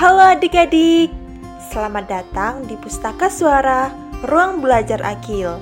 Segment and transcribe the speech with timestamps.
[0.00, 1.12] Halo adik-adik,
[1.68, 3.92] selamat datang di Pustaka Suara
[4.24, 5.60] Ruang Belajar Akil.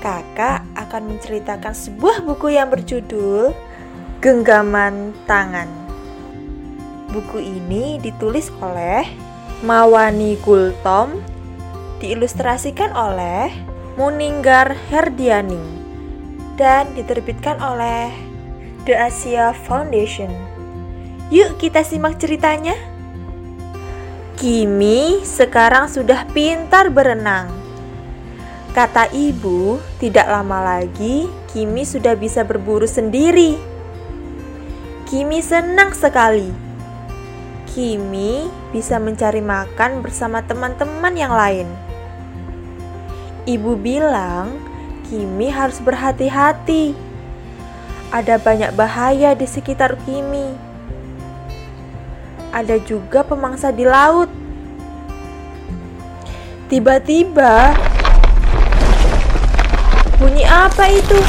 [0.00, 3.52] Kakak akan menceritakan sebuah buku yang berjudul
[4.24, 5.68] Genggaman Tangan.
[7.12, 9.04] Buku ini ditulis oleh
[9.60, 11.20] Mawani Gultom,
[12.00, 13.52] diilustrasikan oleh
[14.00, 15.60] Muninggar Herdiani,
[16.56, 18.08] dan diterbitkan oleh
[18.88, 20.32] The Asia Foundation.
[21.28, 22.95] Yuk kita simak ceritanya.
[24.36, 27.48] Kimi sekarang sudah pintar berenang.
[28.76, 33.56] Kata ibu, tidak lama lagi Kimi sudah bisa berburu sendiri.
[35.08, 36.52] Kimi senang sekali.
[37.64, 41.72] Kimi bisa mencari makan bersama teman-teman yang lain.
[43.48, 44.60] Ibu bilang,
[45.08, 46.92] Kimi harus berhati-hati.
[48.12, 50.75] Ada banyak bahaya di sekitar Kimi
[52.56, 54.32] ada juga pemangsa di laut.
[56.72, 57.76] Tiba-tiba,
[60.16, 61.20] bunyi apa itu?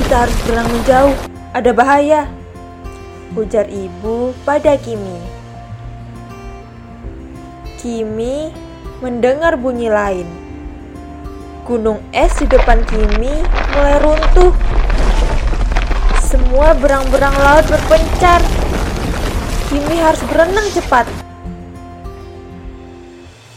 [0.00, 1.16] Kita harus berenang menjauh,
[1.52, 2.22] ada bahaya.
[3.36, 5.20] Ujar ibu pada Kimi.
[7.76, 8.48] Kimi
[9.04, 10.28] mendengar bunyi lain.
[11.68, 13.44] Gunung es di depan Kimi
[13.76, 14.52] mulai runtuh.
[16.24, 18.61] Semua berang-berang laut berpencar.
[19.72, 21.08] Kimi harus berenang cepat.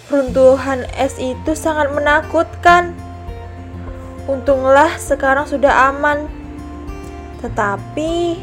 [0.08, 2.96] Runtuhan es itu sangat menakutkan.
[4.24, 6.32] Untunglah sekarang sudah aman.
[7.44, 8.40] Tetapi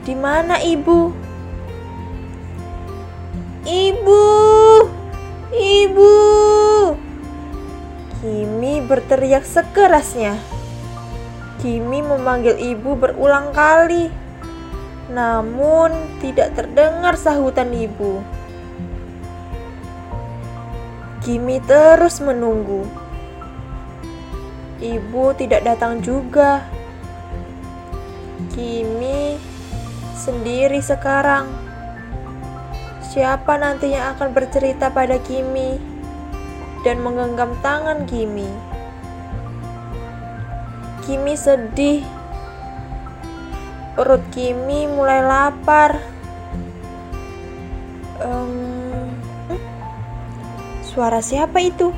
[0.00, 1.12] di mana ibu?
[3.68, 4.24] Ibu!
[5.52, 6.14] Ibu!
[8.24, 10.40] Kimi berteriak sekerasnya.
[11.60, 14.08] Kimi memanggil ibu berulang kali.
[15.10, 15.90] Namun
[16.22, 18.22] tidak terdengar sahutan ibu.
[21.20, 22.86] Kimi terus menunggu.
[24.80, 26.64] Ibu tidak datang juga.
[28.54, 29.36] Kimi
[30.16, 31.50] sendiri sekarang.
[33.10, 35.82] Siapa nanti yang akan bercerita pada Kimi
[36.86, 38.46] dan menggenggam tangan Kimi?
[41.02, 42.06] Kimi sedih
[44.00, 46.00] Perut Kimi mulai lapar.
[48.16, 49.12] Um,
[50.80, 51.92] suara siapa itu?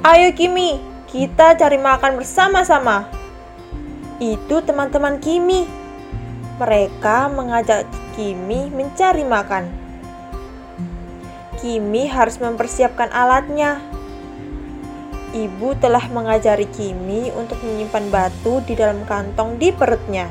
[0.00, 0.80] Ayo Kimi,
[1.12, 3.04] kita cari makan bersama-sama.
[4.16, 5.68] Itu teman-teman Kimi.
[6.56, 7.84] Mereka mengajak
[8.16, 9.68] Kimi mencari makan.
[11.60, 13.76] Kimi harus mempersiapkan alatnya
[15.30, 20.26] ibu telah mengajari Kimi untuk menyimpan batu di dalam kantong di perutnya.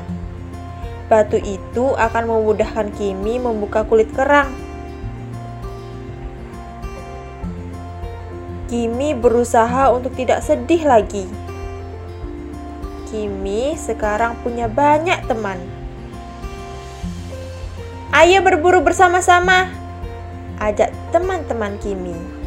[1.08, 4.52] Batu itu akan memudahkan Kimi membuka kulit kerang.
[8.70, 11.26] Kimi berusaha untuk tidak sedih lagi.
[13.10, 15.58] Kimi sekarang punya banyak teman.
[18.14, 19.66] Ayo berburu bersama-sama,
[20.62, 22.39] ajak teman-teman Kimi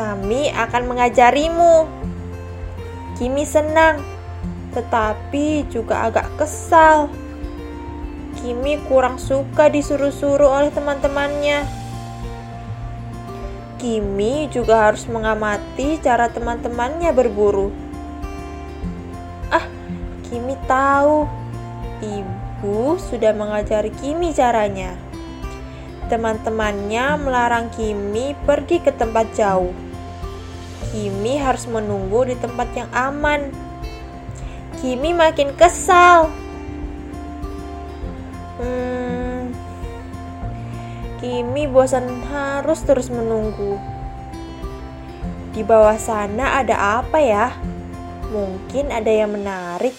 [0.00, 1.84] kami akan mengajarimu.
[3.20, 4.00] Kimi senang,
[4.72, 7.12] tetapi juga agak kesal.
[8.40, 11.68] Kimi kurang suka disuruh-suruh oleh teman-temannya.
[13.76, 17.68] Kimi juga harus mengamati cara teman-temannya berburu.
[19.52, 19.68] Ah,
[20.32, 21.28] Kimi tahu.
[22.00, 24.96] Ibu sudah mengajari Kimi caranya.
[26.08, 29.89] Teman-temannya melarang Kimi pergi ke tempat jauh.
[30.90, 33.54] Kimi harus menunggu di tempat yang aman.
[34.82, 36.34] Kimi makin kesal.
[38.58, 39.54] Hmm,
[41.22, 43.78] Kimi bosan harus terus menunggu.
[45.54, 47.54] Di bawah sana ada apa ya?
[48.32, 49.92] Mungkin ada yang menarik.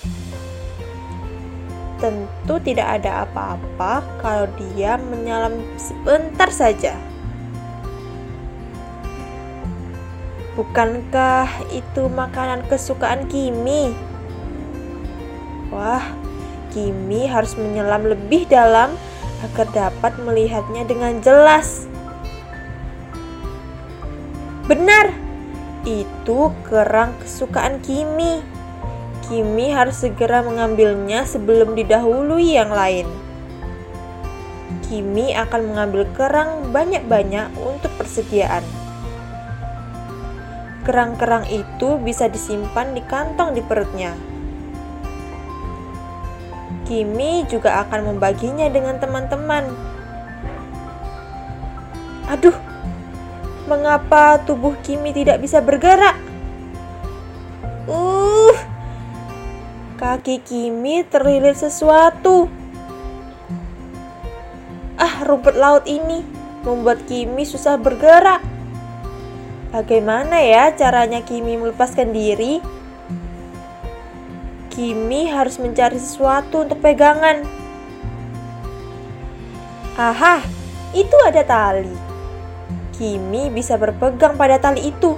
[2.02, 7.11] Tentu tidak ada apa-apa kalau dia menyelam sebentar saja.
[10.52, 13.96] Bukankah itu makanan kesukaan Kimi?
[15.72, 16.04] Wah,
[16.76, 18.92] Kimi harus menyelam lebih dalam
[19.48, 21.88] agar dapat melihatnya dengan jelas.
[24.68, 25.16] Benar,
[25.88, 28.44] itu kerang kesukaan Kimi.
[29.32, 33.08] Kimi harus segera mengambilnya sebelum didahului yang lain.
[34.88, 38.64] Kimi akan mengambil kerang banyak-banyak untuk persediaan.
[40.82, 44.18] Kerang-kerang itu bisa disimpan di kantong di perutnya.
[46.92, 49.70] Kimi juga akan membaginya dengan teman-teman.
[52.28, 52.58] Aduh,
[53.70, 56.20] mengapa tubuh Kimi tidak bisa bergerak?
[57.88, 58.58] Uh,
[59.96, 62.52] kaki Kimi terlilit sesuatu.
[65.00, 66.26] Ah, rumput laut ini
[66.68, 68.51] membuat Kimi susah bergerak.
[69.72, 72.60] Bagaimana ya caranya Kimi melepaskan diri?
[74.68, 77.48] Kimi harus mencari sesuatu untuk pegangan.
[79.96, 80.44] Aha,
[80.92, 81.96] itu ada tali.
[83.00, 85.16] Kimi bisa berpegang pada tali itu.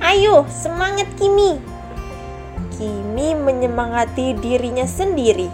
[0.00, 1.60] Ayo, semangat Kimi.
[2.72, 5.52] Kimi menyemangati dirinya sendiri.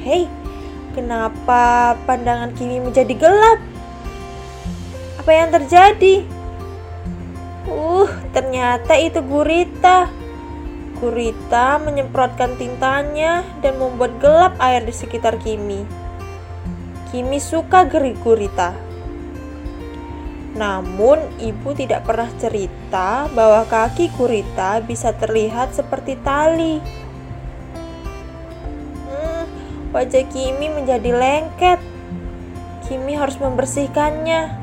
[0.00, 0.32] Hei,
[0.96, 3.71] kenapa pandangan Kimi menjadi gelap?
[5.22, 6.26] Apa yang terjadi?
[7.70, 10.10] Uh, ternyata itu gurita.
[10.98, 15.86] Gurita menyemprotkan tintanya dan membuat gelap air di sekitar Kimi.
[17.14, 18.74] Kimi suka geri gurita.
[20.58, 26.82] Namun, ibu tidak pernah cerita bahwa kaki gurita bisa terlihat seperti tali.
[29.06, 29.46] Hmm,
[29.94, 31.78] wajah Kimi menjadi lengket.
[32.90, 34.61] Kimi harus membersihkannya.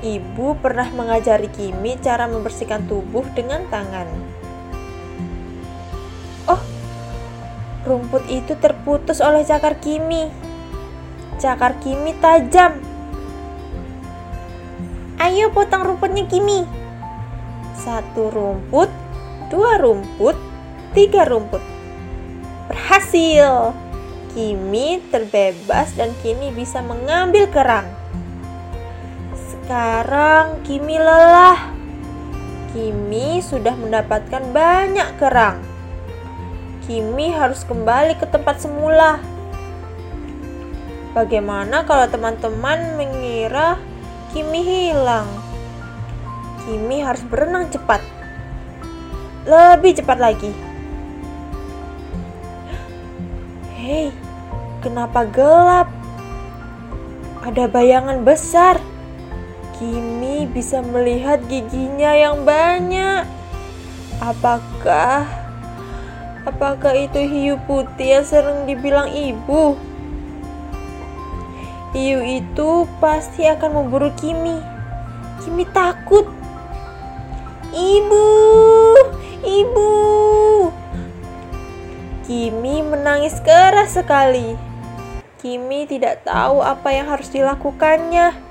[0.00, 4.08] Ibu pernah mengajari Kimi cara membersihkan tubuh dengan tangan.
[6.48, 6.62] Oh,
[7.84, 10.32] rumput itu terputus oleh cakar Kimi.
[11.36, 12.80] Cakar Kimi tajam.
[15.20, 16.64] Ayo potong rumputnya Kimi.
[17.76, 18.88] Satu rumput,
[19.52, 20.40] dua rumput,
[20.96, 21.60] tiga rumput.
[22.72, 23.76] Berhasil.
[24.32, 27.99] Kimi terbebas dan kini bisa mengambil kerang.
[29.70, 31.70] Sekarang Kimi lelah.
[32.74, 35.62] Kimi sudah mendapatkan banyak kerang.
[36.82, 39.22] Kimi harus kembali ke tempat semula.
[41.14, 43.78] Bagaimana kalau teman-teman mengira
[44.34, 45.30] Kimi hilang?
[46.66, 48.02] Kimi harus berenang cepat.
[49.46, 50.50] Lebih cepat lagi.
[53.78, 54.10] Hei,
[54.82, 55.86] kenapa gelap?
[57.46, 58.89] Ada bayangan besar.
[59.80, 63.24] Kimi bisa melihat giginya yang banyak.
[64.20, 65.24] Apakah
[66.44, 69.80] apakah itu hiu putih yang sering dibilang ibu?
[71.96, 74.60] Hiu itu pasti akan memburu Kimi.
[75.40, 76.28] Kimi takut.
[77.72, 78.28] Ibu,
[79.40, 79.92] ibu.
[82.28, 84.60] Kimi menangis keras sekali.
[85.40, 88.49] Kimi tidak tahu apa yang harus dilakukannya.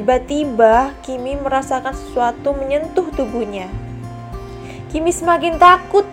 [0.00, 3.68] Tiba-tiba, Kimi merasakan sesuatu menyentuh tubuhnya.
[4.88, 6.08] Kimi semakin takut.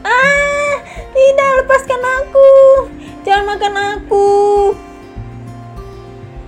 [0.00, 0.80] Ah,
[1.12, 2.52] tidak lepaskan aku.
[3.28, 4.32] Jangan makan aku.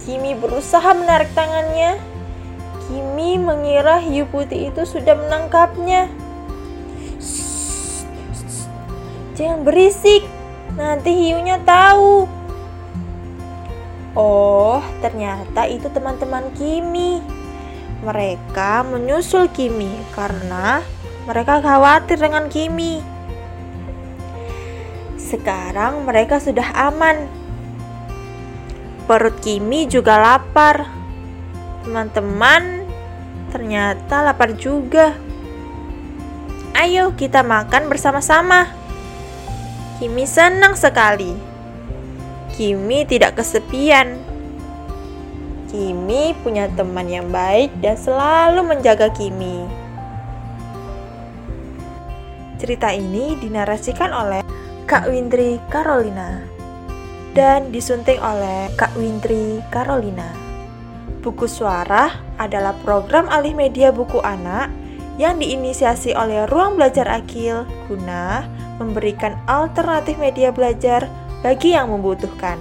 [0.08, 2.00] Kimi berusaha menarik tangannya.
[2.88, 6.08] Kimi mengira hiu putih itu sudah menangkapnya.
[9.36, 10.24] Jangan berisik,
[10.80, 12.35] nanti hiunya tahu.
[14.16, 17.20] Oh, ternyata itu teman-teman Kimi.
[18.00, 20.80] Mereka menyusul Kimi karena
[21.28, 23.04] mereka khawatir dengan Kimi.
[25.20, 27.28] Sekarang mereka sudah aman.
[29.04, 30.88] Perut Kimi juga lapar.
[31.84, 32.88] Teman-teman,
[33.52, 35.12] ternyata lapar juga.
[36.72, 38.64] Ayo kita makan bersama-sama.
[40.00, 41.45] Kimi senang sekali.
[42.56, 44.16] Kimi tidak kesepian.
[45.68, 49.68] Kimi punya teman yang baik dan selalu menjaga Kimi.
[52.56, 54.40] Cerita ini dinarasikan oleh
[54.88, 56.40] Kak Windri Carolina
[57.36, 60.32] dan disunting oleh Kak Windri Carolina.
[61.20, 62.08] Buku Suara
[62.40, 64.72] adalah program alih media buku anak
[65.20, 68.48] yang diinisiasi oleh Ruang Belajar Akil guna
[68.80, 71.04] memberikan alternatif media belajar
[71.46, 72.58] bagi yang membutuhkan.